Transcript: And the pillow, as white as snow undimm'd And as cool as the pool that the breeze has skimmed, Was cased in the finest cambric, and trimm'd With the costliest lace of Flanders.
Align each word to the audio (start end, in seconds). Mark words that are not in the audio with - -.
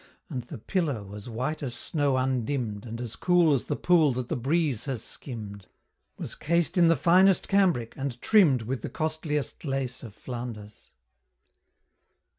And 0.31 0.41
the 0.45 0.57
pillow, 0.57 1.13
as 1.13 1.29
white 1.29 1.61
as 1.61 1.75
snow 1.75 2.13
undimm'd 2.15 2.87
And 2.87 2.99
as 2.99 3.15
cool 3.15 3.53
as 3.53 3.65
the 3.65 3.75
pool 3.75 4.11
that 4.13 4.29
the 4.29 4.35
breeze 4.35 4.85
has 4.85 5.03
skimmed, 5.03 5.67
Was 6.17 6.33
cased 6.33 6.75
in 6.75 6.87
the 6.87 6.95
finest 6.95 7.47
cambric, 7.47 7.93
and 7.95 8.19
trimm'd 8.19 8.63
With 8.63 8.81
the 8.81 8.89
costliest 8.89 9.63
lace 9.63 10.01
of 10.01 10.15
Flanders. 10.15 10.89